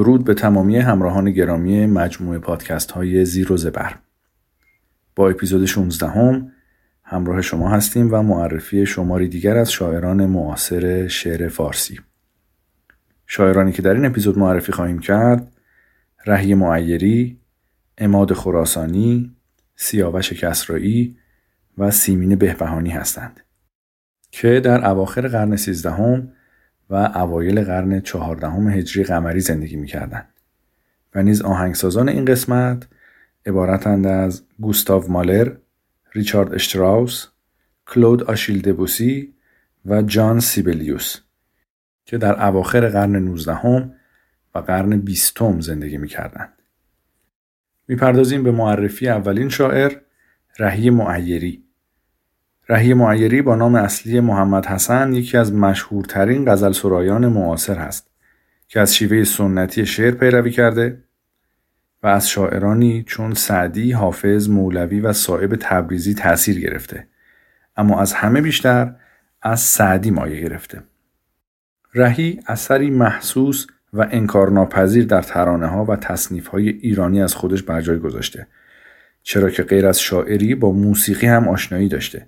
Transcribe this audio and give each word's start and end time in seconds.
درود 0.00 0.24
به 0.24 0.34
تمامی 0.34 0.76
همراهان 0.76 1.30
گرامی 1.30 1.86
مجموعه 1.86 2.38
پادکست 2.38 2.90
های 2.90 3.24
زیر 3.24 3.52
و 3.52 3.56
زبر. 3.56 3.94
با 5.16 5.30
اپیزود 5.30 5.64
16 5.64 6.08
هم 6.08 6.52
همراه 7.02 7.42
شما 7.42 7.68
هستیم 7.68 8.14
و 8.14 8.22
معرفی 8.22 8.86
شماری 8.86 9.28
دیگر 9.28 9.56
از 9.56 9.72
شاعران 9.72 10.26
معاصر 10.26 11.08
شعر 11.08 11.48
فارسی. 11.48 12.00
شاعرانی 13.26 13.72
که 13.72 13.82
در 13.82 13.94
این 13.94 14.04
اپیزود 14.04 14.38
معرفی 14.38 14.72
خواهیم 14.72 14.98
کرد 14.98 15.52
رهی 16.26 16.54
معیری، 16.54 17.40
اماد 17.98 18.32
خراسانی، 18.32 19.36
سیاوش 19.76 20.32
کسرایی 20.32 21.16
و 21.78 21.90
سیمین 21.90 22.36
بهبهانی 22.36 22.90
هستند 22.90 23.40
که 24.30 24.60
در 24.60 24.90
اواخر 24.90 25.28
قرن 25.28 25.56
سیزدهم 25.56 26.32
و 26.90 26.94
اوایل 26.94 27.64
قرن 27.64 28.00
چهاردهم 28.00 28.68
هجری 28.68 29.04
قمری 29.04 29.40
زندگی 29.40 29.76
می‌کردند 29.76 30.28
و 31.14 31.22
نیز 31.22 31.42
آهنگسازان 31.42 32.08
این 32.08 32.24
قسمت 32.24 32.88
عبارتند 33.46 34.06
از 34.06 34.42
گوستاو 34.60 35.10
مالر، 35.10 35.52
ریچارد 36.12 36.54
اشتراوس، 36.54 37.26
کلود 37.86 38.22
آشیل 38.22 38.60
دبوسی 38.60 39.34
و 39.86 40.02
جان 40.02 40.40
سیبلیوس 40.40 41.16
که 42.04 42.18
در 42.18 42.46
اواخر 42.46 42.88
قرن 42.88 43.16
نوزدهم 43.16 43.92
و 44.54 44.58
قرن 44.58 45.00
بیستم 45.00 45.60
زندگی 45.60 45.96
می‌کردند. 45.96 46.52
می‌پردازیم 47.88 48.42
به 48.42 48.50
معرفی 48.50 49.08
اولین 49.08 49.48
شاعر 49.48 49.92
رهی 50.58 50.90
معیری 50.90 51.64
رهی 52.70 52.94
معیری 52.94 53.42
با 53.42 53.56
نام 53.56 53.74
اصلی 53.74 54.20
محمد 54.20 54.66
حسن 54.66 55.12
یکی 55.12 55.36
از 55.36 55.52
مشهورترین 55.52 56.52
غزل 56.52 56.72
سرایان 56.72 57.26
معاصر 57.26 57.78
است 57.78 58.10
که 58.68 58.80
از 58.80 58.94
شیوه 58.94 59.24
سنتی 59.24 59.86
شعر 59.86 60.10
پیروی 60.10 60.50
کرده 60.50 61.02
و 62.02 62.06
از 62.06 62.28
شاعرانی 62.28 63.04
چون 63.06 63.34
سعدی، 63.34 63.92
حافظ، 63.92 64.48
مولوی 64.48 65.00
و 65.00 65.12
صاحب 65.12 65.56
تبریزی 65.60 66.14
تأثیر 66.14 66.60
گرفته. 66.60 67.06
اما 67.76 68.00
از 68.00 68.12
همه 68.12 68.40
بیشتر 68.40 68.94
از 69.42 69.60
سعدی 69.60 70.10
مایه 70.10 70.40
گرفته. 70.40 70.82
رهی 71.94 72.40
اثری 72.46 72.90
محسوس 72.90 73.66
و 73.92 74.08
انکارناپذیر 74.10 75.04
در 75.04 75.22
ترانه 75.22 75.66
ها 75.66 75.84
و 75.84 75.96
تصنیف 75.96 76.46
های 76.46 76.68
ایرانی 76.68 77.22
از 77.22 77.34
خودش 77.34 77.62
بر 77.62 77.80
جای 77.80 77.98
گذاشته 77.98 78.46
چرا 79.22 79.50
که 79.50 79.62
غیر 79.62 79.86
از 79.86 80.00
شاعری 80.00 80.54
با 80.54 80.72
موسیقی 80.72 81.26
هم 81.26 81.48
آشنایی 81.48 81.88
داشته. 81.88 82.26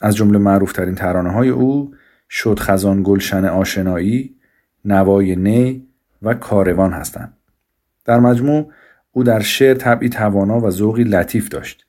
از 0.00 0.16
جمله 0.16 0.38
معروفترین 0.38 0.94
ترانه 0.94 1.30
های 1.30 1.48
او 1.48 1.94
شد 2.30 2.58
خزان 2.58 3.02
گلشن 3.02 3.44
آشنایی 3.44 4.36
نوای 4.84 5.36
نی 5.36 5.86
و 6.22 6.34
کاروان 6.34 6.92
هستند. 6.92 7.36
در 8.04 8.20
مجموع 8.20 8.72
او 9.12 9.24
در 9.24 9.40
شعر 9.40 9.74
طبعی 9.74 10.08
توانا 10.08 10.60
و 10.60 10.70
ذوقی 10.70 11.04
لطیف 11.04 11.48
داشت. 11.48 11.86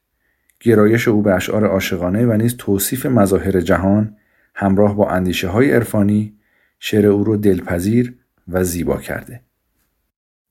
گرایش 0.60 1.08
او 1.08 1.22
به 1.22 1.34
اشعار 1.34 1.66
عاشقانه 1.66 2.26
و 2.26 2.34
نیز 2.34 2.58
توصیف 2.58 3.06
مظاهر 3.06 3.62
جهان 3.62 4.16
همراه 4.56 4.96
با 4.96 5.10
اندیشه 5.10 5.48
های 5.48 5.72
عرفانی 5.72 6.38
شعر 6.80 7.06
او 7.06 7.24
رو 7.24 7.38
دلپذیر 7.38 8.16
و 8.48 8.64
زیبا 8.64 8.98
کرده. 8.98 9.42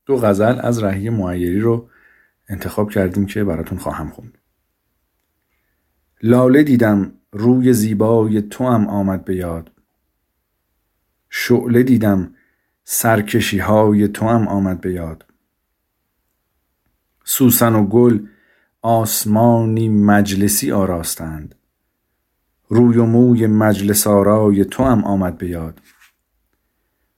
دو 0.06 0.16
غزل 0.16 0.60
از 0.60 0.82
رهی 0.82 1.10
معیری 1.10 1.60
رو 1.60 1.88
انتخاب 2.48 2.90
کردیم 2.90 3.26
که 3.26 3.44
براتون 3.44 3.78
خواهم 3.78 4.10
خوند. 4.10 4.38
لاله 6.22 6.62
دیدم 6.62 7.12
روی 7.32 7.72
زیبای 7.72 8.42
تو 8.42 8.68
هم 8.68 8.88
آمد 8.88 9.24
به 9.24 9.36
یاد. 9.36 9.70
شعله 11.28 11.82
دیدم 11.82 12.34
سرکشی 12.84 13.58
های 13.58 14.08
تو 14.08 14.28
هم 14.28 14.48
آمد 14.48 14.80
به 14.80 14.92
یاد. 14.92 15.24
سوسن 17.24 17.74
و 17.74 17.86
گل 17.86 18.26
آسمانی 18.82 19.88
مجلسی 19.88 20.72
آراستند. 20.72 21.54
روی 22.68 22.96
و 22.96 23.04
موی 23.04 23.46
مجلس 23.46 24.06
آرای 24.06 24.64
تو 24.64 24.84
هم 24.84 25.04
آمد 25.04 25.38
به 25.38 25.48
یاد. 25.48 25.80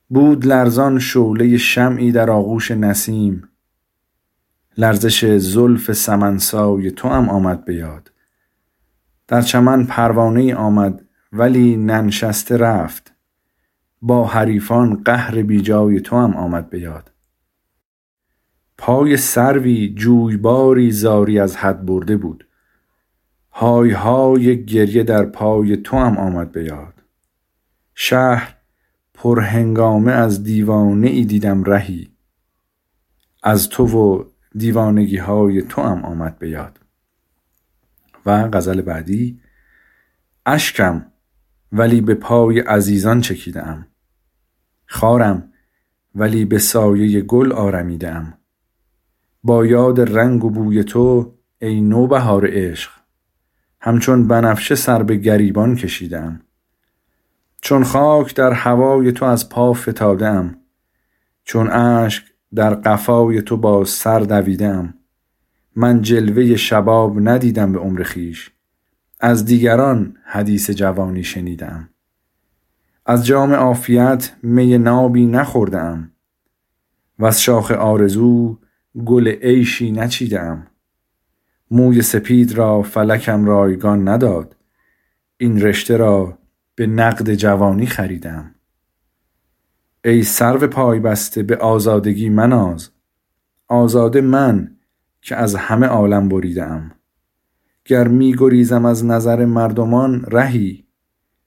بود 0.09 0.47
لرزان 0.47 0.99
شعله 0.99 1.57
شمعی 1.57 2.13
در 2.13 2.31
آغوش 2.31 2.71
نسیم. 2.71 3.49
لرزش 4.79 5.25
زلف 5.25 5.93
سمنسای 5.93 6.91
تو 6.91 7.09
هم 7.09 7.29
آمد 7.29 7.65
به 7.65 7.75
یاد. 7.75 8.12
در 9.33 9.43
چمن 9.43 9.85
پروانه 9.85 10.55
آمد 10.55 11.05
ولی 11.33 11.77
ننشسته 11.77 12.57
رفت. 12.57 13.13
با 14.03 14.27
حریفان 14.27 15.03
قهر 15.03 15.43
بیجای 15.43 16.01
تو 16.01 16.17
هم 16.17 16.37
آمد 16.37 16.71
به 16.71 16.81
یاد. 16.81 17.11
پای 18.79 19.17
سروی 19.17 19.95
جویباری 19.95 20.91
زاری 20.91 21.39
از 21.39 21.57
حد 21.57 21.87
برده 21.87 22.17
بود. 22.17 22.47
های 23.51 23.91
های 23.91 24.65
گریه 24.65 25.03
در 25.03 25.25
پای 25.25 25.77
تو 25.77 25.97
هم 25.97 26.19
آمد 26.19 26.53
به 26.53 26.65
یاد. 26.65 26.95
شهر 27.95 28.57
پرهنگامه 29.15 30.13
از 30.13 30.43
دیوانه 30.45 31.09
ای 31.09 31.25
دیدم 31.25 31.65
رهی. 31.65 32.13
از 33.43 33.69
تو 33.69 33.87
و 33.87 34.25
دیوانگی 34.59 35.17
های 35.17 35.63
تو 35.63 35.83
هم 35.83 36.05
آمد 36.05 36.39
به 36.39 36.51
یاد. 36.51 36.82
و 38.27 38.49
غزل 38.49 38.81
بعدی 38.81 39.41
اشکم 40.47 41.07
ولی 41.73 42.01
به 42.01 42.15
پای 42.15 42.61
عزیزان 42.61 43.21
چکیدم 43.21 43.87
خارم 44.87 45.53
ولی 46.15 46.45
به 46.45 46.59
سایه 46.59 47.21
گل 47.21 47.53
آرمیدم 47.53 48.39
با 49.45 49.67
یاد 49.67 50.01
رنگ 50.01 50.45
و 50.45 50.51
بوی 50.51 50.85
تو 50.85 51.35
ای 51.59 51.81
نوبهار 51.81 52.47
عشق. 52.51 52.91
همچون 53.81 54.29
بنفشه 54.29 54.75
سر 54.75 55.03
به 55.03 55.17
گریبان 55.17 55.77
کشیدم 55.77 56.41
چون 57.61 57.85
خاک 57.85 58.35
در 58.35 58.53
هوای 58.53 59.13
تو 59.13 59.25
از 59.25 59.49
پا 59.49 59.73
فتادم 59.73 60.57
چون 61.45 61.71
اشک 61.71 62.25
در 62.55 62.75
قفای 62.75 63.43
تو 63.43 63.57
با 63.57 63.85
سر 63.85 64.19
دویدم 64.19 64.95
من 65.77 66.03
جلوه 66.03 66.57
شباب 66.57 67.29
ندیدم 67.29 67.73
به 67.73 67.79
عمر 67.79 68.03
خیش. 68.03 68.51
از 69.21 69.45
دیگران 69.45 70.17
حدیث 70.25 70.71
جوانی 70.71 71.25
شنیدم. 71.25 71.89
از 73.07 73.27
جام 73.27 73.53
عافیت 73.53 74.33
می 74.43 74.79
نابی 74.79 75.27
نخوردم. 75.27 76.13
و 77.19 77.25
از 77.25 77.43
شاخ 77.43 77.71
آرزو 77.71 78.59
گل 79.05 79.29
عیشی 79.29 79.93
نچیدم. 79.93 80.67
موی 81.71 82.03
سپید 82.03 82.53
را 82.53 82.83
فلکم 82.83 83.45
رایگان 83.45 84.09
نداد. 84.09 84.57
این 85.37 85.61
رشته 85.61 85.97
را 85.97 86.39
به 86.75 86.87
نقد 86.87 87.35
جوانی 87.35 87.87
خریدم. 87.87 88.55
ای 90.05 90.23
سرو 90.23 90.67
پای 90.67 91.01
بسته 91.01 91.43
به 91.43 91.57
آزادگی 91.57 92.29
مناز. 92.29 92.91
آزاده 93.69 94.21
من 94.21 94.77
که 95.23 95.37
از 95.37 95.55
همه 95.55 95.87
عالم 95.87 96.29
بریدم 96.29 96.93
گر 97.85 98.09
می 98.09 98.35
گریزم 98.39 98.85
از 98.85 99.05
نظر 99.05 99.45
مردمان 99.45 100.25
رهی 100.31 100.85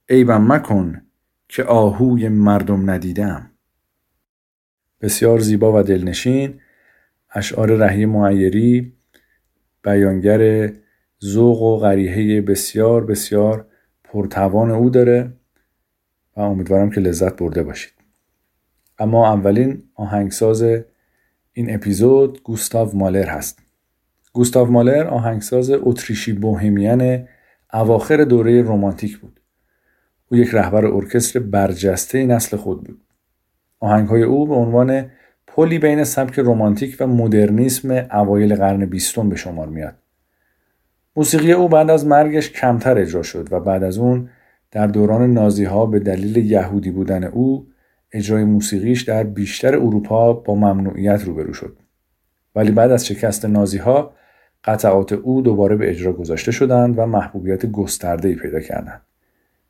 عیبم 0.10 0.54
مکن 0.54 1.02
که 1.48 1.64
آهوی 1.64 2.30
مردم 2.30 2.90
ندیدم 2.90 3.52
بسیار 5.02 5.40
زیبا 5.40 5.80
و 5.80 5.84
دلنشین 5.84 6.60
اشعار 7.32 7.76
رهی 7.76 8.06
معیری 8.06 8.94
بیانگر 9.84 10.72
ذوق 11.24 11.62
و 11.62 11.78
غریحه 11.78 12.42
بسیار 12.42 13.06
بسیار 13.06 13.68
پرتوان 14.04 14.72
او 14.72 14.90
داره 14.90 15.34
و 16.38 16.42
امیدوارم 16.42 16.90
که 16.90 17.02
لذت 17.02 17.36
برده 17.36 17.64
باشید. 17.64 17.94
اما 19.00 19.34
اولین 19.34 19.84
آهنگساز 19.96 20.64
این 21.54 21.76
اپیزود 21.76 22.44
گوستاو 22.44 22.98
مالر 22.98 23.26
هست. 23.26 23.65
گوستاو 24.36 24.72
مالر 24.72 25.08
آهنگساز 25.08 25.72
اتریشی 25.72 26.34
بوهمیان 26.34 27.28
اواخر 27.74 28.24
دوره 28.24 28.62
رومانتیک 28.62 29.18
بود. 29.18 29.40
او 30.32 30.38
یک 30.38 30.50
رهبر 30.54 30.86
ارکستر 30.86 31.40
برجسته 31.40 32.26
نسل 32.26 32.58
خود 32.58 32.84
بود. 32.84 33.02
آهنگهای 33.80 34.24
او 34.24 34.48
به 34.48 34.54
عنوان 34.54 35.06
پلی 35.48 35.80
بین 35.80 36.04
سبک 36.04 36.40
رومانتیک 36.40 36.98
و 37.00 37.08
مدرنیسم 37.08 37.92
اوایل 37.92 38.56
قرن 38.56 38.86
بیستم 38.86 39.30
به 39.30 39.36
شمار 39.36 39.68
میاد. 39.68 39.96
موسیقی 41.16 41.52
او 41.52 41.70
بعد 41.70 41.90
از 41.90 42.06
مرگش 42.06 42.50
کمتر 42.50 42.98
اجرا 42.98 43.24
شد 43.24 43.48
و 43.52 43.60
بعد 43.60 43.84
از 43.84 43.98
اون 43.98 44.30
در 44.72 44.88
دوران 44.88 45.34
نازی 45.34 45.64
ها 45.64 45.86
به 45.86 46.00
دلیل 46.00 46.38
یهودی 46.38 46.92
بودن 46.92 47.24
او 47.24 47.68
اجرای 48.12 48.44
موسیقیش 48.44 49.02
در 49.02 49.24
بیشتر 49.24 49.76
اروپا 49.76 50.34
با 50.34 50.56
ممنوعیت 50.56 51.24
روبرو 51.24 51.54
شد. 51.54 51.78
ولی 52.56 52.72
بعد 52.72 52.92
از 52.92 53.06
شکست 53.06 53.46
نازی 53.46 53.78
ها 53.78 54.16
قطعات 54.66 55.14
او 55.14 55.42
دوباره 55.42 55.76
به 55.76 55.90
اجرا 55.90 56.14
گذاشته 56.14 56.52
شدند 56.52 57.00
و 57.00 57.06
محبوبیت 57.06 57.66
گسترده 57.66 58.36
پیدا 58.36 58.60
کردند. 58.60 59.02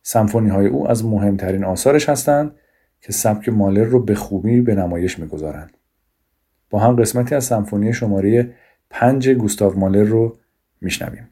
سمفونی 0.02 0.50
های 0.50 0.68
او 0.68 0.90
از 0.90 1.06
مهمترین 1.06 1.64
آثارش 1.64 2.10
هستند 2.10 2.56
که 3.02 3.12
سبک 3.12 3.50
مالر 3.50 3.84
رو 3.84 4.00
به 4.04 4.16
خوبی 4.16 4.62
به 4.62 4.76
نمایش 4.76 5.20
می‌گذارند. 5.20 5.78
با 6.70 6.80
هم 6.80 6.96
قسمتی 6.96 7.36
از 7.36 7.44
سمفونی 7.44 7.94
شماره 7.94 8.54
پنج 8.90 9.30
گوستاو 9.30 9.80
مالر 9.80 10.04
رو 10.04 10.38
میشنویم. 10.82 11.30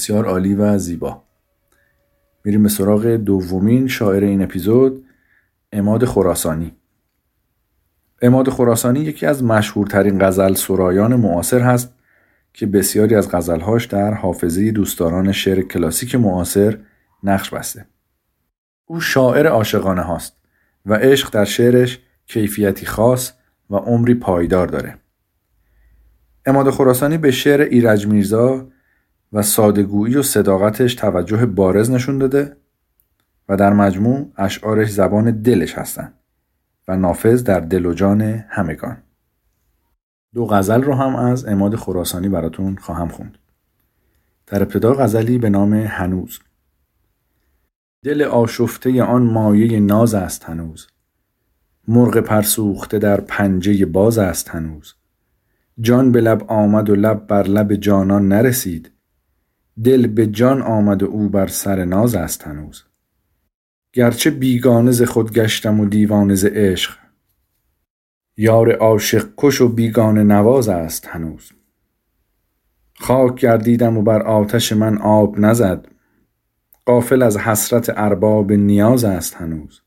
بسیار 0.00 0.26
عالی 0.26 0.54
و 0.54 0.78
زیبا. 0.78 1.22
میریم 2.44 2.62
به 2.62 2.68
سراغ 2.68 3.06
دومین 3.06 3.88
شاعر 3.88 4.24
این 4.24 4.42
اپیزود 4.42 5.04
اماد 5.72 6.04
خراسانی. 6.04 6.72
اماد 8.22 8.48
خراسانی 8.48 9.00
یکی 9.00 9.26
از 9.26 9.44
مشهورترین 9.44 10.26
غزل 10.26 10.54
سرایان 10.54 11.16
معاصر 11.16 11.60
هست 11.60 11.94
که 12.52 12.66
بسیاری 12.66 13.14
از 13.14 13.30
غزلهاش 13.30 13.86
در 13.86 14.14
حافظه 14.14 14.70
دوستداران 14.70 15.32
شعر 15.32 15.62
کلاسیک 15.62 16.14
معاصر 16.14 16.78
نقش 17.22 17.50
بسته. 17.50 17.86
او 18.84 19.00
شاعر 19.00 19.46
عاشقانه 19.46 20.02
هاست 20.02 20.36
و 20.86 20.94
عشق 20.94 21.30
در 21.30 21.44
شعرش 21.44 21.98
کیفیتی 22.26 22.86
خاص 22.86 23.32
و 23.70 23.76
عمری 23.76 24.14
پایدار 24.14 24.66
داره. 24.66 24.98
اماد 26.46 26.70
خراسانی 26.70 27.18
به 27.18 27.30
شعر 27.30 27.60
ایرج 27.60 28.06
میرزا 28.06 28.68
و 29.32 29.42
سادگویی 29.42 30.16
و 30.16 30.22
صداقتش 30.22 30.94
توجه 30.94 31.46
بارز 31.46 31.90
نشون 31.90 32.18
داده 32.18 32.56
و 33.48 33.56
در 33.56 33.72
مجموع 33.72 34.32
اشعارش 34.36 34.90
زبان 34.90 35.30
دلش 35.30 35.78
هستن 35.78 36.12
و 36.88 36.96
نافذ 36.96 37.42
در 37.42 37.60
دل 37.60 37.86
و 37.86 37.92
جان 37.92 38.22
همگان. 38.48 38.96
دو 40.34 40.46
غزل 40.46 40.82
رو 40.82 40.94
هم 40.94 41.16
از 41.16 41.44
اماد 41.44 41.76
خراسانی 41.76 42.28
براتون 42.28 42.76
خواهم 42.76 43.08
خوند. 43.08 43.38
در 44.46 44.62
ابتدا 44.62 44.94
غزلی 44.94 45.38
به 45.38 45.50
نام 45.50 45.74
هنوز. 45.74 46.40
دل 48.04 48.22
آشفته 48.22 49.02
آن 49.02 49.22
مایه 49.22 49.80
ناز 49.80 50.14
است 50.14 50.44
هنوز. 50.44 50.88
مرغ 51.88 52.18
پرسوخته 52.18 52.98
در 52.98 53.20
پنجه 53.20 53.86
باز 53.86 54.18
است 54.18 54.48
هنوز. 54.48 54.94
جان 55.80 56.12
به 56.12 56.20
لب 56.20 56.44
آمد 56.48 56.90
و 56.90 56.94
لب 56.94 57.26
بر 57.26 57.42
لب 57.42 57.74
جانان 57.74 58.28
نرسید. 58.28 58.90
دل 59.84 60.06
به 60.06 60.26
جان 60.26 60.62
آمد 60.62 61.04
او 61.04 61.28
بر 61.28 61.46
سر 61.46 61.84
ناز 61.84 62.14
است 62.14 62.46
هنوز. 62.46 62.84
گرچه 63.92 64.30
بیگانه 64.30 64.90
ز 64.90 65.02
خود 65.02 65.32
گشتم 65.32 65.80
و 65.80 65.86
دیوانه 65.86 66.34
ز 66.34 66.44
عشق 66.44 66.96
یار 68.36 68.72
عاشق 68.72 69.28
کش 69.36 69.60
و 69.60 69.68
بیگانه 69.68 70.22
نواز 70.22 70.68
است 70.68 71.06
هنوز. 71.06 71.52
خاک 73.00 73.40
گردیدم 73.40 73.98
و 73.98 74.02
بر 74.02 74.22
آتش 74.22 74.72
من 74.72 74.98
آب 74.98 75.38
نزد 75.38 75.86
قافل 76.86 77.22
از 77.22 77.36
حسرت 77.36 77.92
ارباب 77.96 78.52
نیاز 78.52 79.04
است 79.04 79.34
هنوز. 79.34 79.82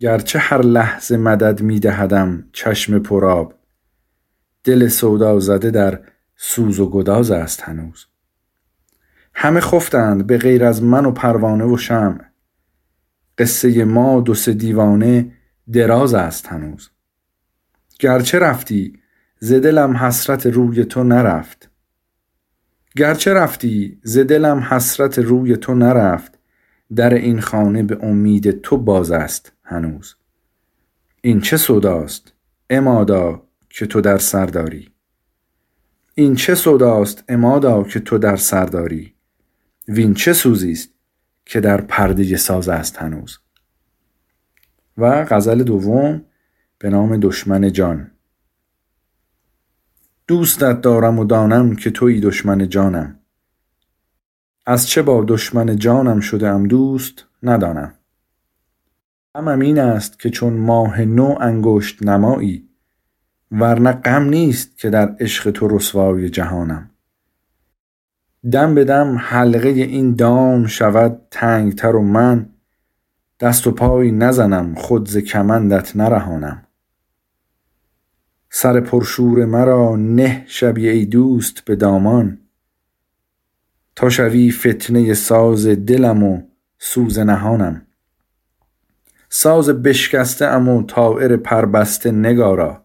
گرچه 0.00 0.38
هر 0.38 0.62
لحظه 0.62 1.16
مدد 1.16 1.62
می 1.62 1.80
دهدم 1.80 2.48
چشم 2.52 2.98
پراب 2.98 3.54
دل 4.64 4.88
سودا 4.88 5.38
زده 5.38 5.70
در 5.70 6.00
سوز 6.36 6.80
و 6.80 6.90
گداز 6.90 7.30
است 7.30 7.62
هنوز. 7.62 8.06
همه 9.34 9.60
خفتند 9.60 10.26
به 10.26 10.38
غیر 10.38 10.64
از 10.64 10.82
من 10.82 11.06
و 11.06 11.10
پروانه 11.10 11.64
و 11.64 11.76
شمع. 11.76 12.20
قصه 13.38 13.84
ما 13.84 14.20
دو 14.20 14.34
سه 14.34 14.52
دیوانه 14.52 15.32
دراز 15.72 16.14
است 16.14 16.46
هنوز. 16.46 16.90
گرچه 17.98 18.38
رفتی 18.38 18.98
ز 19.38 19.52
دلم 19.52 19.96
حسرت 19.96 20.46
روی 20.46 20.84
تو 20.84 21.04
نرفت. 21.04 21.70
گرچه 22.96 23.34
رفتی 23.34 23.98
ز 24.02 24.18
دلم 24.18 24.58
حسرت 24.58 25.18
روی 25.18 25.56
تو 25.56 25.74
نرفت. 25.74 26.38
در 26.96 27.14
این 27.14 27.40
خانه 27.40 27.82
به 27.82 27.98
امید 28.04 28.60
تو 28.60 28.76
باز 28.76 29.10
است 29.10 29.52
هنوز. 29.62 30.16
این 31.20 31.40
چه 31.40 31.56
صداست 31.56 32.32
امادا 32.70 33.42
که 33.70 33.86
تو 33.86 34.00
در 34.00 34.18
سر 34.18 34.46
داری؟ 34.46 34.90
این 36.14 36.34
چه 36.34 36.54
صداست 36.54 37.24
امادا 37.28 37.82
که 37.82 38.00
تو 38.00 38.18
در 38.18 38.36
سر 38.36 38.64
داری؟ 38.64 39.13
وین 39.88 40.14
چه 40.14 40.32
سوزی 40.32 40.72
است 40.72 40.90
که 41.44 41.60
در 41.60 41.80
پرده 41.80 42.36
ساز 42.36 42.68
است 42.68 42.96
هنوز؟ 42.96 43.38
و 44.98 45.24
غزل 45.24 45.62
دوم 45.62 46.24
به 46.78 46.90
نام 46.90 47.16
دشمن 47.16 47.72
جان. 47.72 48.10
دوستت 50.26 50.80
دارم 50.80 51.18
و 51.18 51.24
دانم 51.24 51.76
که 51.76 51.90
توی 51.90 52.20
دشمن 52.20 52.68
جانم. 52.68 53.18
از 54.66 54.88
چه 54.88 55.02
با 55.02 55.24
دشمن 55.28 55.76
جانم 55.76 56.20
شده 56.20 56.48
ام 56.48 56.68
دوست 56.68 57.24
ندانم. 57.42 57.94
غمم 59.34 59.60
این 59.60 59.78
است 59.78 60.18
که 60.18 60.30
چون 60.30 60.52
ماه 60.52 61.00
نو 61.00 61.36
انگشت 61.40 62.02
نمایی 62.02 62.68
ورنه 63.50 63.92
غم 63.92 64.24
نیست 64.24 64.78
که 64.78 64.90
در 64.90 65.16
عشق 65.20 65.50
تو 65.50 65.68
رسوای 65.68 66.30
جهانم. 66.30 66.90
دم 68.52 68.74
به 68.74 68.84
دم 68.84 69.16
حلقه 69.18 69.68
این 69.68 70.14
دام 70.14 70.66
شود 70.66 71.20
تنگتر 71.30 71.96
و 71.96 72.02
من 72.02 72.48
دست 73.40 73.66
و 73.66 73.70
پای 73.70 74.10
نزنم 74.10 74.74
خود 74.74 75.08
ز 75.08 75.16
کمندت 75.16 75.96
نرهانم. 75.96 76.66
سر 78.50 78.80
پرشور 78.80 79.44
مرا 79.44 79.96
نه 79.96 80.44
شبی 80.46 80.88
ای 80.88 81.06
دوست 81.06 81.64
به 81.64 81.76
دامان 81.76 82.38
تا 83.96 84.10
شوی 84.10 84.50
فتنه 84.50 85.14
ساز 85.14 85.66
دلم 85.66 86.22
و 86.22 86.42
سوز 86.78 87.18
نهانم. 87.18 87.86
ساز 89.28 89.68
بشکسته 89.68 90.46
ام 90.46 90.68
و 90.68 90.82
طائر 90.82 91.36
پربسته 91.36 92.10
نگارا. 92.12 92.84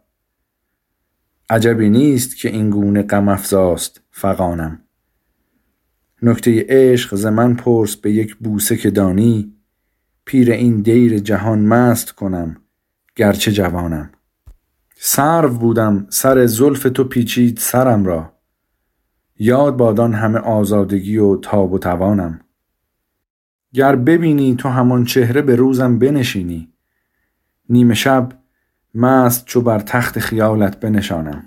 عجبی 1.49 1.89
نیست 1.89 2.37
که 2.37 2.49
این 2.49 2.69
گونه 2.69 3.03
غم 3.03 3.27
افزاست 3.27 4.01
فغانم. 4.11 4.81
نکته 6.21 6.65
عشق 6.69 7.15
ز 7.15 7.25
من 7.25 7.55
پرس 7.55 7.95
به 7.95 8.11
یک 8.11 8.35
بوسه 8.35 8.77
که 8.77 8.91
دانی. 8.91 9.53
پیر 10.25 10.51
این 10.51 10.81
دیر 10.81 11.19
جهان 11.19 11.59
مست 11.59 12.11
کنم 12.11 12.57
گرچه 13.15 13.51
جوانم. 13.51 14.09
سرو 14.95 15.49
بودم 15.49 16.07
سر 16.09 16.45
زلف 16.45 16.83
تو 16.83 17.03
پیچید 17.03 17.57
سرم 17.57 18.05
را. 18.05 18.33
یاد 19.39 19.77
بادان 19.77 20.13
همه 20.13 20.39
آزادگی 20.39 21.17
و 21.17 21.35
تاب 21.35 21.73
و 21.73 21.79
توانم. 21.79 22.39
گر 23.73 23.95
ببینی 23.95 24.55
تو 24.55 24.69
همان 24.69 25.05
چهره 25.05 25.41
به 25.41 25.55
روزم 25.55 25.99
بنشینی. 25.99 26.73
نیمه 27.69 27.93
شب 27.93 28.31
مست 28.95 29.45
چو 29.45 29.61
بر 29.61 29.79
تخت 29.79 30.19
خیالت 30.19 30.79
بنشانم. 30.79 31.43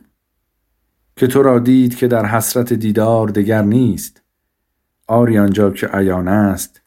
که 1.16 1.26
تو 1.26 1.42
را 1.42 1.58
دید 1.58 1.96
که 1.96 2.08
در 2.08 2.26
حسرت 2.26 2.72
دیدار 2.72 3.28
دگر 3.28 3.62
نیست. 3.62 4.21
آری 5.12 5.38
آنجا 5.38 5.70
که 5.70 5.86
عیان 5.86 6.28
است 6.28 6.80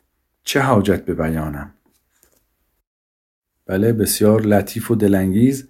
چه 0.43 0.59
حاجت 0.59 1.05
به 1.05 1.13
بیانم؟ 1.13 1.73
بله 3.65 3.93
بسیار 3.93 4.41
لطیف 4.41 4.91
و 4.91 4.95
دلانگیز. 4.95 5.69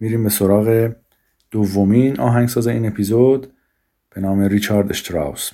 میریم 0.00 0.24
به 0.24 0.28
سراغ 0.28 0.92
دومین 1.50 2.20
آهنگساز 2.20 2.66
این 2.66 2.86
اپیزود 2.86 3.52
به 4.10 4.20
نام 4.20 4.40
ریچارد 4.40 4.90
اشتراوس. 4.90 5.50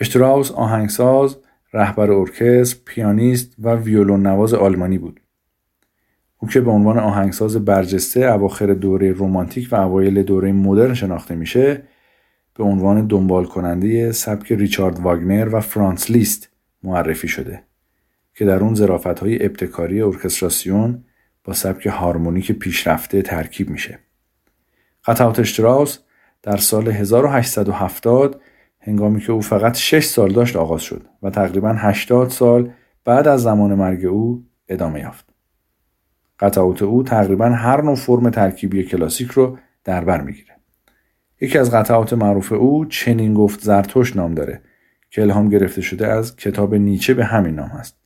اشتراوس 0.00 0.50
آهنگساز 0.50 1.36
رهبر 1.72 2.10
ارکستر 2.10 2.80
پیانیست 2.84 3.54
و 3.58 3.74
ویولون 3.74 4.26
نواز 4.26 4.54
آلمانی 4.54 4.98
بود. 4.98 5.20
او 6.38 6.48
که 6.48 6.60
به 6.60 6.70
عنوان 6.70 6.98
آهنگساز 6.98 7.56
برجسته 7.56 8.20
اواخر 8.20 8.66
دوره 8.66 9.12
رومانتیک 9.12 9.68
و 9.72 9.74
اوایل 9.74 10.22
دوره 10.22 10.52
مدرن 10.52 10.94
شناخته 10.94 11.34
میشه 11.34 11.82
به 12.54 12.64
عنوان 12.64 13.06
دنبال 13.06 13.44
کننده 13.44 14.12
سبک 14.12 14.52
ریچارد 14.52 15.00
واگنر 15.00 15.54
و 15.54 15.60
فرانس 15.60 16.10
لیست 16.10 16.48
معرفی 16.82 17.28
شده 17.28 17.62
که 18.34 18.44
در 18.44 18.60
اون 18.62 18.74
زرافت 18.74 19.06
های 19.06 19.44
ابتکاری 19.44 20.02
ارکستراسیون 20.02 21.04
با 21.44 21.52
سبک 21.52 21.86
هارمونیک 21.86 22.52
پیشرفته 22.52 23.22
ترکیب 23.22 23.70
میشه. 23.70 23.98
قطعات 25.04 25.38
اشتراس 25.38 25.98
در 26.42 26.56
سال 26.56 26.88
1870 26.88 28.40
هنگامی 28.80 29.20
که 29.20 29.32
او 29.32 29.40
فقط 29.40 29.76
6 29.76 30.04
سال 30.04 30.32
داشت 30.32 30.56
آغاز 30.56 30.82
شد 30.82 31.06
و 31.22 31.30
تقریبا 31.30 31.72
80 31.72 32.30
سال 32.30 32.72
بعد 33.04 33.28
از 33.28 33.42
زمان 33.42 33.74
مرگ 33.74 34.04
او 34.06 34.46
ادامه 34.68 35.00
یافت. 35.00 35.30
قطعات 36.40 36.82
او 36.82 37.02
تقریبا 37.02 37.48
هر 37.48 37.82
نوع 37.82 37.94
فرم 37.94 38.30
ترکیبی 38.30 38.84
کلاسیک 38.84 39.30
رو 39.30 39.58
در 39.84 40.04
بر 40.04 40.20
می‌گیره. 40.20 40.59
یکی 41.40 41.58
از 41.58 41.70
قطعات 41.70 42.12
معروف 42.12 42.52
او 42.52 42.84
چنین 42.84 43.34
گفت 43.34 43.60
زرتوش 43.60 44.16
نام 44.16 44.34
داره 44.34 44.60
که 45.10 45.22
الهام 45.22 45.48
گرفته 45.48 45.80
شده 45.80 46.06
از 46.06 46.36
کتاب 46.36 46.74
نیچه 46.74 47.14
به 47.14 47.24
همین 47.24 47.54
نام 47.54 47.70
است. 47.70 47.96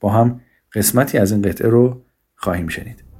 با 0.00 0.10
هم 0.10 0.40
قسمتی 0.74 1.18
از 1.18 1.32
این 1.32 1.42
قطعه 1.42 1.68
رو 1.68 2.02
خواهیم 2.34 2.68
شنید. 2.68 3.11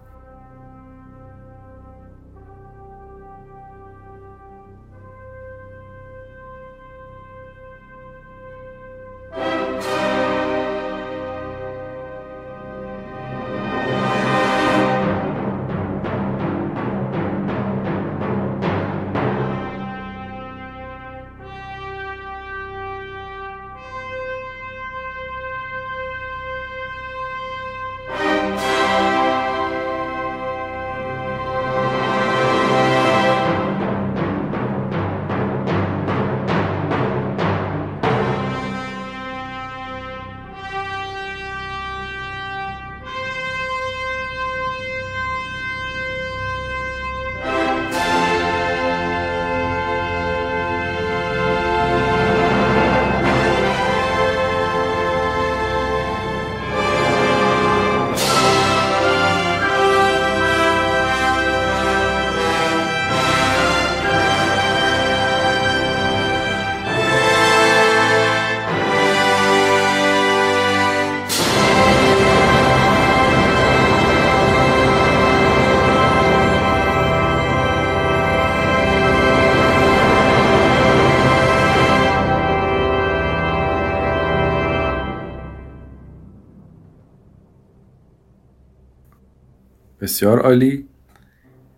بسیار 90.13 90.41
عالی 90.41 90.89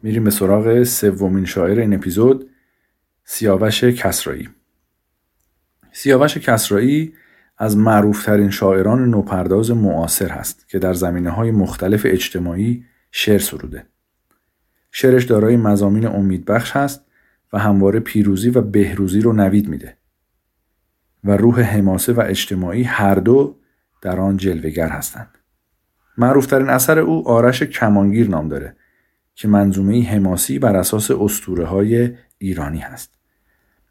میریم 0.02 0.24
به 0.24 0.30
سراغ 0.30 0.82
سومین 0.82 1.44
شاعر 1.44 1.80
این 1.80 1.94
اپیزود 1.94 2.50
سیاوش 3.24 3.84
کسرایی 3.84 4.48
سیاوش 5.92 6.38
کسرایی 6.38 7.14
از 7.58 7.76
معروفترین 7.76 8.50
شاعران 8.50 9.10
نوپرداز 9.10 9.70
معاصر 9.70 10.28
هست 10.28 10.68
که 10.68 10.78
در 10.78 10.92
زمینه 10.92 11.30
های 11.30 11.50
مختلف 11.50 12.02
اجتماعی 12.04 12.84
شعر 13.10 13.38
سروده. 13.38 13.86
شعرش 14.90 15.24
دارای 15.24 15.56
مزامین 15.56 16.06
امیدبخش 16.06 16.76
هست 16.76 17.04
و 17.52 17.58
همواره 17.58 18.00
پیروزی 18.00 18.50
و 18.50 18.60
بهروزی 18.60 19.20
رو 19.20 19.32
نوید 19.32 19.68
میده. 19.68 19.96
و 21.24 21.36
روح 21.36 21.60
حماسه 21.60 22.12
و 22.12 22.20
اجتماعی 22.26 22.82
هر 22.82 23.14
دو 23.14 23.56
در 24.02 24.20
آن 24.20 24.36
جلوگر 24.36 24.88
هستند. 24.88 25.38
معروفترین 26.18 26.68
اثر 26.68 26.99
او 26.99 27.28
آرش 27.28 27.62
کمانگیر 27.62 28.28
نام 28.28 28.49
داره 28.49 28.76
که 29.35 29.49
منظومه 29.49 30.02
حماسی 30.02 30.59
بر 30.59 30.76
اساس 30.76 31.11
اسطوره 31.11 31.64
های 31.64 32.11
ایرانی 32.38 32.78
هست. 32.78 33.14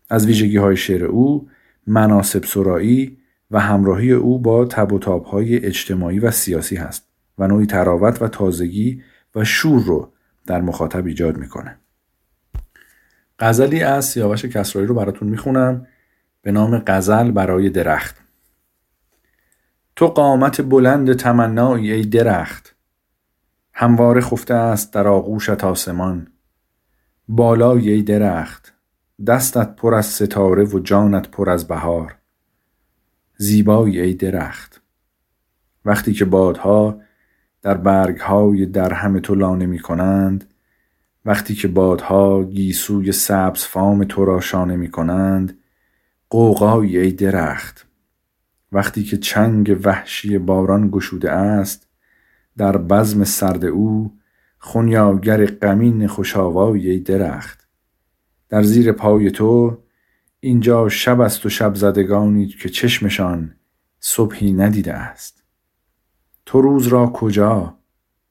از 0.09 0.25
ویژگی 0.25 0.57
های 0.57 0.77
شعر 0.77 1.05
او 1.05 1.49
مناسب 1.87 2.45
سرایی 2.45 3.17
و 3.51 3.59
همراهی 3.59 4.11
او 4.11 4.39
با 4.39 4.65
تب 4.65 4.93
و 4.93 5.23
های 5.23 5.65
اجتماعی 5.65 6.19
و 6.19 6.31
سیاسی 6.31 6.75
هست 6.75 7.07
و 7.37 7.47
نوعی 7.47 7.65
تراوت 7.65 8.21
و 8.21 8.27
تازگی 8.27 9.01
و 9.35 9.43
شور 9.43 9.83
رو 9.83 10.11
در 10.47 10.61
مخاطب 10.61 11.05
ایجاد 11.05 11.37
می‌کنه. 11.37 11.77
غزلی 13.39 13.81
از 13.81 14.05
سیاوش 14.05 14.45
کسرایی 14.45 14.87
رو 14.87 14.95
براتون 14.95 15.27
می‌خونم 15.27 15.87
به 16.41 16.51
نام 16.51 16.83
غزل 16.87 17.31
برای 17.31 17.69
درخت. 17.69 18.22
تو 19.95 20.07
قامت 20.07 20.61
بلند 20.61 21.13
تمنایی 21.13 21.91
ای 21.91 22.01
درخت. 22.01 22.75
همواره 23.73 24.21
خفته 24.21 24.53
است 24.53 24.93
در 24.93 25.07
آغوشت 25.07 25.63
آسمان. 25.63 26.27
بالای 27.27 27.89
ای 27.89 28.01
درخت 28.01 28.73
دستت 29.27 29.75
پر 29.75 29.93
از 29.95 30.05
ستاره 30.05 30.63
و 30.63 30.79
جانت 30.79 31.29
پر 31.31 31.49
از 31.49 31.67
بهار. 31.67 32.15
زیبایی 33.37 34.01
ای 34.01 34.13
درخت. 34.13 34.81
وقتی 35.85 36.13
که 36.13 36.25
بادها 36.25 36.99
در 37.61 37.77
برگهای 37.77 38.65
در 38.65 38.93
همه 38.93 39.19
تو 39.19 39.35
لانه 39.35 39.65
می 39.65 39.79
کنند 39.79 40.53
وقتی 41.25 41.55
که 41.55 41.67
بادها 41.67 42.43
گیسوی 42.43 43.11
سبز 43.11 43.63
فام 43.63 44.03
تو 44.03 44.25
را 44.25 44.41
شانه 44.41 44.75
می 44.75 44.91
کنند 44.91 45.59
قوقایی 46.29 46.97
ای 46.97 47.11
درخت. 47.11 47.92
وقتی 48.73 49.03
که 49.03 49.17
چنگ 49.17 49.79
وحشی 49.83 50.37
باران 50.37 50.89
گشوده 50.91 51.31
است 51.31 51.87
در 52.57 52.77
بزم 52.77 53.23
سرد 53.23 53.65
او 53.65 54.17
خونیاگر 54.57 55.45
غمین 55.45 56.07
خوشاوایی 56.07 56.89
ای 56.89 56.99
درخت. 56.99 57.67
در 58.49 58.63
زیر 58.63 58.91
پای 58.91 59.31
تو 59.31 59.77
اینجا 60.39 60.89
شب 60.89 61.21
است 61.21 61.45
و 61.45 61.49
شب 61.49 61.75
زدگانی 61.75 62.47
که 62.47 62.69
چشمشان 62.69 63.55
صبحی 63.99 64.53
ندیده 64.53 64.93
است. 64.93 65.43
تو 66.45 66.61
روز 66.61 66.87
را 66.87 67.07
کجا؟ 67.07 67.77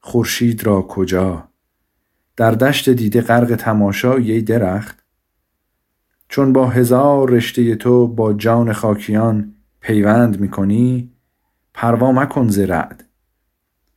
خورشید 0.00 0.66
را 0.66 0.82
کجا؟ 0.82 1.48
در 2.36 2.50
دشت 2.50 2.90
دیده 2.90 3.20
غرق 3.20 3.54
تماشا 3.54 4.14
ای 4.14 4.42
درخت. 4.42 5.04
چون 6.28 6.52
با 6.52 6.66
هزار 6.66 7.30
رشته 7.30 7.76
تو 7.76 8.06
با 8.06 8.32
جان 8.32 8.72
خاکیان 8.72 9.51
پیوند 9.82 10.40
می‌کنی 10.40 11.12
پروا 11.74 12.12
مکن 12.12 12.48
ز 12.48 12.58
رعد. 12.58 13.04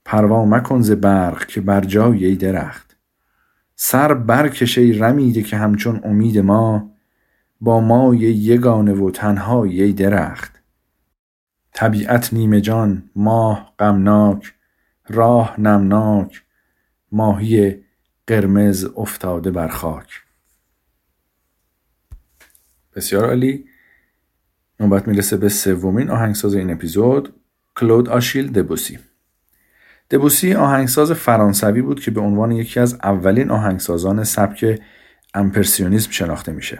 پروا 0.05 0.45
مکن 0.45 0.81
ز 0.81 0.91
برق 0.91 1.45
که 1.45 1.61
بر 1.61 1.81
جای 1.81 2.25
ای 2.25 2.35
درخت. 2.35 2.97
سر 3.75 4.13
برکش 4.13 4.77
رمیده 4.77 5.43
که 5.43 5.57
همچون 5.57 6.01
امید 6.03 6.37
ما 6.37 6.91
با 7.61 7.79
ما 7.79 8.15
یگانه 8.15 8.93
و 8.93 9.11
تنهای 9.11 9.81
ای 9.81 9.93
درخت. 9.93 10.51
طبیعت 11.73 12.33
نیمه 12.33 12.61
جان 12.61 13.09
ماه 13.15 13.73
غمناک 13.79 14.53
راه 15.09 15.59
نمناک 15.59 16.43
ماهی 17.11 17.83
قرمز 18.27 18.85
افتاده 18.95 19.51
بر 19.51 19.67
خاک. 19.67 20.21
بسیار 22.95 23.25
عالی. 23.25 23.65
نوبت 24.79 25.07
می‌رسه 25.07 25.37
به 25.37 25.49
سومین 25.49 26.09
آهنگساز 26.09 26.55
این 26.55 26.71
اپیزود 26.71 27.33
کلود 27.75 28.09
آشیل 28.09 28.51
دبوسی. 28.51 28.99
دبوسی 30.11 30.53
آهنگساز 30.53 31.11
فرانسوی 31.11 31.81
بود 31.81 31.99
که 31.99 32.11
به 32.11 32.21
عنوان 32.21 32.51
یکی 32.51 32.79
از 32.79 32.93
اولین 33.03 33.51
آهنگسازان 33.51 34.23
سبک 34.23 34.81
امپرسیونیسم 35.33 36.11
شناخته 36.11 36.51
میشه. 36.51 36.79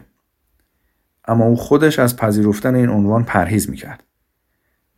اما 1.27 1.45
او 1.45 1.55
خودش 1.55 1.99
از 1.99 2.17
پذیرفتن 2.17 2.75
این 2.75 2.89
عنوان 2.89 3.23
پرهیز 3.23 3.69
می‌کرد. 3.69 4.03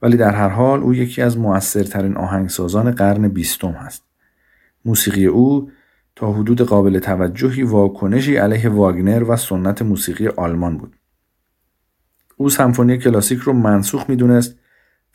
ولی 0.01 0.17
در 0.17 0.31
هر 0.31 0.49
حال 0.49 0.79
او 0.79 0.93
یکی 0.93 1.21
از 1.21 1.37
موثرترین 1.37 2.17
آهنگسازان 2.17 2.91
قرن 2.91 3.27
بیستم 3.27 3.71
هست. 3.71 4.03
موسیقی 4.85 5.25
او 5.25 5.71
تا 6.15 6.33
حدود 6.33 6.61
قابل 6.61 6.99
توجهی 6.99 7.63
واکنشی 7.63 8.35
علیه 8.35 8.69
واگنر 8.69 9.23
و 9.23 9.35
سنت 9.35 9.81
موسیقی 9.81 10.27
آلمان 10.27 10.77
بود. 10.77 10.96
او 12.37 12.49
سمفونی 12.49 12.97
کلاسیک 12.97 13.39
رو 13.39 13.53
منسوخ 13.53 14.09
می‌دونست 14.09 14.55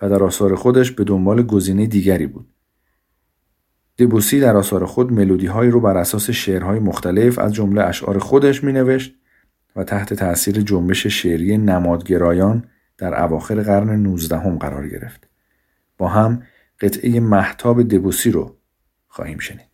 و 0.03 0.09
در 0.09 0.23
آثار 0.23 0.55
خودش 0.55 0.91
به 0.91 1.05
دنبال 1.05 1.43
گزینه 1.43 1.87
دیگری 1.87 2.27
بود. 2.27 2.47
دبوسی 3.99 4.41
در 4.41 4.57
آثار 4.57 4.85
خود 4.87 5.13
ملودی 5.13 5.47
هایی 5.47 5.71
رو 5.71 5.81
بر 5.81 5.97
اساس 5.97 6.31
شعرهای 6.31 6.79
مختلف 6.79 7.39
از 7.39 7.55
جمله 7.55 7.83
اشعار 7.83 8.19
خودش 8.19 8.65
می 8.65 8.73
نوشت 8.73 9.15
و 9.77 9.85
تحت 9.85 10.15
تأثیر 10.15 10.61
جنبش 10.61 11.07
شعری 11.07 11.59
نمادگرایان 11.59 12.65
در 12.99 13.23
اواخر 13.23 13.63
قرن 13.63 13.91
19 13.91 14.39
هم 14.39 14.59
قرار 14.59 14.89
گرفت. 14.89 15.29
با 15.99 16.09
هم 16.09 16.43
قطعه 16.81 17.21
محتاب 17.21 17.83
دبوسی 17.83 18.31
رو 18.31 18.57
خواهیم 19.09 19.39
شنید. 19.39 19.72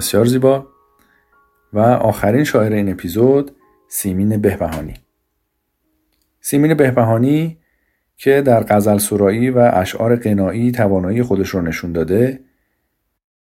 بسیار 0.00 0.24
زیبا 0.24 0.66
و 1.72 1.78
آخرین 1.78 2.44
شاعر 2.44 2.72
این 2.72 2.92
اپیزود 2.92 3.56
سیمین 3.88 4.40
بهبهانی 4.40 4.94
سیمین 6.40 6.74
بهبهانی 6.74 7.58
که 8.16 8.42
در 8.42 8.64
غزل 8.68 8.98
سرایی 8.98 9.50
و 9.50 9.58
اشعار 9.58 10.16
قنایی 10.16 10.72
توانایی 10.72 11.22
خودش 11.22 11.48
رو 11.48 11.60
نشون 11.60 11.92
داده 11.92 12.40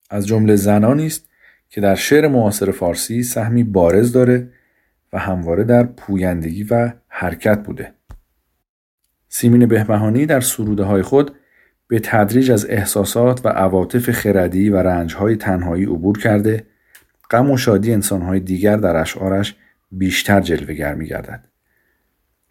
از 0.10 0.28
جمله 0.28 0.56
زنانی 0.56 1.06
است 1.06 1.30
که 1.70 1.82
در 1.82 1.96
شعر 1.96 2.28
معاصر 2.28 2.72
فارسی 2.72 3.24
سهمی 3.24 3.64
بارز 3.64 4.12
داره 4.12 4.50
و 5.14 5.20
همواره 5.20 5.64
در 5.64 5.84
پویندگی 5.84 6.64
و 6.64 6.94
حرکت 7.08 7.64
بوده. 7.64 7.94
سیمین 9.30 9.66
بهبهانی 9.66 10.26
در 10.26 10.40
سروده 10.40 10.84
های 10.84 11.02
خود 11.02 11.36
به 11.88 12.00
تدریج 12.00 12.52
از 12.52 12.66
احساسات 12.70 13.46
و 13.46 13.50
عواطف 13.50 14.12
خردی 14.12 14.70
و 14.70 14.78
رنجهای 14.78 15.36
تنهایی 15.36 15.86
عبور 15.86 16.18
کرده 16.18 16.66
غم 17.32 17.52
و 17.52 17.58
شادی 17.58 17.94
انسانهای 17.94 18.40
دیگر 18.40 18.78
در 18.78 18.96
اشعارش 18.96 19.56
بیشتر 19.92 20.42
جلوگر 20.42 20.96
می 20.96 21.08
گردد. 21.08 21.44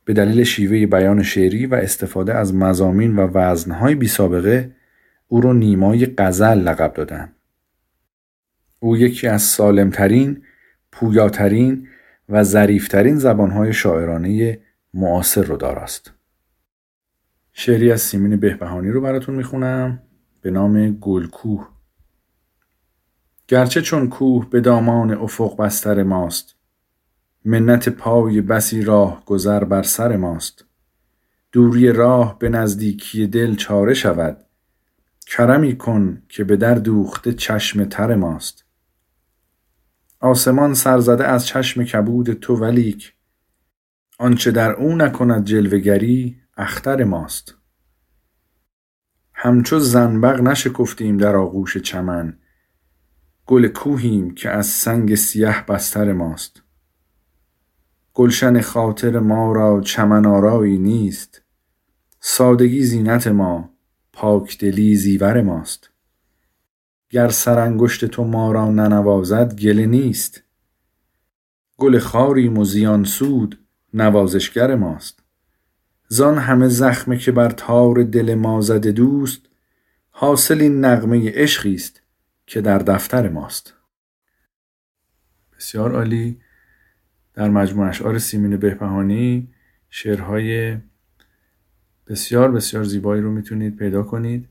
به 0.04 0.12
دلیل 0.12 0.44
شیوه 0.44 0.86
بیان 0.86 1.22
شعری 1.22 1.66
و 1.66 1.74
استفاده 1.74 2.34
از 2.34 2.54
مزامین 2.54 3.16
و 3.16 3.30
وزنهای 3.34 3.94
بی 3.94 4.08
سابقه 4.08 4.72
او 5.28 5.40
را 5.40 5.52
نیمای 5.52 6.14
غزل 6.18 6.58
لقب 6.58 6.92
دادند. 6.92 7.32
او 8.78 8.96
یکی 8.96 9.28
از 9.28 9.42
سالمترین، 9.42 10.42
پویاترین 10.92 11.88
و 12.28 12.42
ظریفترین 12.42 13.16
زبانهای 13.16 13.72
شاعرانه 13.72 14.58
معاصر 14.94 15.42
رو 15.42 15.56
داراست. 15.56 16.15
شعری 17.58 17.92
از 17.92 18.00
سیمین 18.00 18.36
بهبهانی 18.36 18.90
رو 18.90 19.00
براتون 19.00 19.34
می‌خونم. 19.34 20.02
به 20.40 20.50
نام 20.50 20.90
گلکوه. 20.90 21.68
گرچه 23.48 23.82
چون 23.82 24.08
کوه 24.08 24.50
به 24.50 24.60
دامان 24.60 25.10
افق 25.10 25.56
بستر 25.56 26.02
ماست 26.02 26.54
منت 27.44 27.88
پای 27.88 28.40
بسی 28.40 28.82
راه 28.82 29.22
گذر 29.26 29.64
بر 29.64 29.82
سر 29.82 30.16
ماست. 30.16 30.64
دوری 31.52 31.92
راه 31.92 32.38
به 32.38 32.48
نزدیکی 32.48 33.26
دل 33.26 33.54
چاره 33.54 33.94
شود 33.94 34.44
کرمی 35.26 35.76
کن 35.76 36.22
که 36.28 36.44
به 36.44 36.56
در 36.56 36.74
دوخته 36.74 37.32
چشم 37.32 37.84
تر 37.84 38.14
ماست. 38.14 38.64
آسمان 40.20 40.74
سرزده 40.74 41.24
از 41.24 41.46
چشم 41.46 41.84
کبود 41.84 42.32
تو 42.32 42.56
ولیک 42.56 43.12
آنچه 44.18 44.50
در 44.50 44.72
او 44.72 44.96
نکند 44.96 45.44
جلوگری 45.44 46.45
اختر 46.58 47.04
ماست. 47.04 47.54
همچو 49.34 49.78
زنبق 49.78 50.40
نشکفتیم 50.40 51.16
در 51.16 51.36
آغوش 51.36 51.76
چمن. 51.76 52.38
گل 53.46 53.68
کوهیم 53.68 54.34
که 54.34 54.50
از 54.50 54.66
سنگ 54.66 55.14
سیه 55.14 55.64
بستر 55.68 56.12
ماست. 56.12 56.62
گلشن 58.14 58.60
خاطر 58.60 59.18
ما 59.18 59.52
را 59.52 59.80
چمن 59.80 60.26
آرایی 60.26 60.78
نیست. 60.78 61.42
سادگی 62.20 62.82
زینت 62.82 63.26
ما 63.26 63.70
پاکدلی 64.12 64.96
زیور 64.96 65.42
ماست. 65.42 65.90
گر 67.10 67.28
سرانگشت 67.28 68.04
تو 68.04 68.24
ما 68.24 68.52
را 68.52 68.70
ننوازد 68.70 69.54
گله 69.54 69.86
نیست. 69.86 70.42
گل 71.76 71.98
خاری 71.98 72.48
و 72.48 72.64
زیان 72.64 73.04
سود 73.04 73.66
نوازشگر 73.94 74.74
ماست. 74.74 75.25
زان 76.08 76.38
همه 76.38 76.68
زخمه 76.68 77.18
که 77.18 77.32
بر 77.32 77.50
تار 77.50 78.02
دل 78.02 78.34
ما 78.34 78.60
زده 78.60 78.92
دوست 78.92 79.40
حاصل 80.10 80.60
این 80.60 80.84
نغمه 80.84 81.30
عشقی 81.30 81.74
است 81.74 82.02
که 82.46 82.60
در 82.60 82.78
دفتر 82.78 83.28
ماست. 83.28 83.74
بسیار 85.58 85.92
عالی. 85.92 86.40
در 87.34 87.50
مجموع 87.50 87.88
اشعار 87.88 88.18
سیمین 88.18 88.56
بهبهانی 88.56 89.48
شعرهای 89.90 90.78
بسیار 92.06 92.52
بسیار 92.52 92.84
زیبایی 92.84 93.22
رو 93.22 93.30
می‌تونید 93.30 93.76
پیدا 93.76 94.02
کنید. 94.02 94.48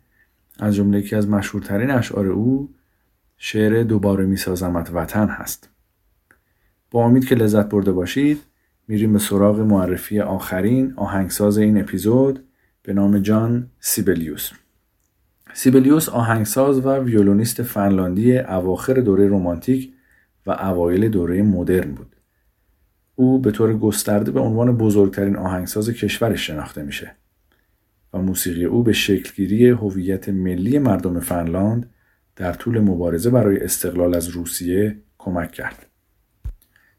از 0.59 0.75
جمله 0.75 0.99
یکی 0.99 1.15
از 1.15 1.29
مشهورترین 1.29 1.91
اشعار 1.91 2.27
او 2.27 2.73
شعر 3.37 3.83
دوباره 3.83 4.25
میسازمت 4.25 4.89
وطن 4.93 5.27
هست. 5.27 5.69
با 6.91 7.05
امید 7.05 7.27
که 7.27 7.35
لذت 7.35 7.69
برده 7.69 7.91
باشید 7.91 8.41
میریم 8.87 9.13
به 9.13 9.19
سراغ 9.19 9.59
معرفی 9.59 10.19
آخرین 10.19 10.93
آهنگساز 10.95 11.57
این 11.57 11.81
اپیزود 11.81 12.43
به 12.83 12.93
نام 12.93 13.19
جان 13.19 13.69
سیبلیوس 13.79 14.51
سیبلیوس 15.53 16.09
آهنگساز 16.09 16.85
و 16.85 16.89
ویولونیست 16.89 17.63
فنلاندی 17.63 18.37
اواخر 18.37 18.93
دوره 18.93 19.27
رومانتیک 19.27 19.93
و 20.45 20.51
اوایل 20.51 21.09
دوره 21.09 21.41
مدرن 21.41 21.91
بود. 21.91 22.15
او 23.15 23.39
به 23.39 23.51
طور 23.51 23.77
گسترده 23.77 24.31
به 24.31 24.39
عنوان 24.39 24.77
بزرگترین 24.77 25.35
آهنگساز 25.35 25.89
کشورش 25.89 26.47
شناخته 26.47 26.83
میشه 26.83 27.15
و 28.13 28.17
موسیقی 28.17 28.65
او 28.65 28.83
به 28.83 28.93
شکلگیری 28.93 29.69
هویت 29.69 30.29
ملی 30.29 30.79
مردم 30.79 31.19
فنلاند 31.19 31.89
در 32.35 32.53
طول 32.53 32.79
مبارزه 32.79 33.29
برای 33.29 33.59
استقلال 33.59 34.15
از 34.15 34.27
روسیه 34.27 34.97
کمک 35.17 35.51
کرد. 35.51 35.85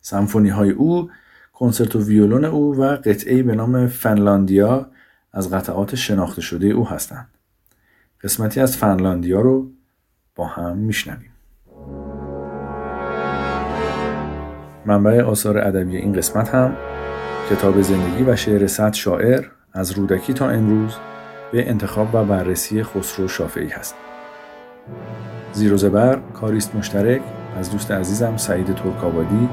سمفونی 0.01 0.49
های 0.49 0.71
او 0.71 1.11
کنسرت 1.59 1.97
و 1.97 2.03
ویولون 2.03 2.45
او 2.45 2.77
و 2.77 2.83
قطعه 2.83 3.43
به 3.43 3.55
نام 3.55 3.87
فنلاندیا 3.87 4.87
از 5.33 5.51
قطعات 5.51 5.95
شناخته 5.95 6.43
شده 6.43 6.67
او 6.67 6.89
هستند. 6.89 7.29
قسمتی 8.23 8.61
از 8.61 8.77
فنلاندیا 8.77 9.41
رو 9.41 9.71
با 10.35 10.47
هم 10.47 10.77
میشنویم. 10.77 11.31
منبع 14.87 15.23
آثار 15.23 15.59
ادبی 15.59 15.97
این 15.97 16.13
قسمت 16.13 16.55
هم 16.55 16.77
کتاب 17.51 17.81
زندگی 17.81 18.23
و 18.23 18.37
شعر 18.37 18.67
صد 18.67 18.93
شاعر 18.93 19.45
از 19.73 19.93
رودکی 19.93 20.33
تا 20.33 20.51
امروز 20.51 20.95
به 21.53 21.71
انتخاب 21.71 22.15
و 22.15 22.25
بررسی 22.25 22.83
خسرو 22.83 23.29
شافعی 23.29 23.69
هست. 23.69 23.95
زیر 25.53 25.73
و 25.73 25.77
زبر 25.77 26.19
کاریست 26.35 26.75
مشترک 26.75 27.23
از 27.59 27.71
دوست 27.71 27.91
عزیزم 27.91 28.37
سعید 28.37 28.75
ترکابادی 28.75 29.49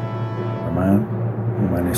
و 0.68 0.72
من 0.72 1.23
Umane 1.60 1.94